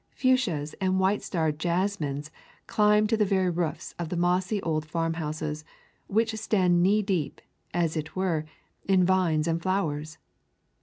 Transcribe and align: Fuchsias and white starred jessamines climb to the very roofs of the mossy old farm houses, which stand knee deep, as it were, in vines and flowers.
Fuchsias 0.15 0.73
and 0.81 0.99
white 0.99 1.21
starred 1.21 1.59
jessamines 1.59 2.31
climb 2.65 3.05
to 3.05 3.15
the 3.15 3.23
very 3.23 3.51
roofs 3.51 3.93
of 3.99 4.09
the 4.09 4.17
mossy 4.17 4.59
old 4.63 4.83
farm 4.83 5.13
houses, 5.13 5.63
which 6.07 6.33
stand 6.37 6.81
knee 6.81 7.03
deep, 7.03 7.39
as 7.71 7.95
it 7.95 8.15
were, 8.15 8.43
in 8.87 9.05
vines 9.05 9.47
and 9.47 9.61
flowers. 9.61 10.17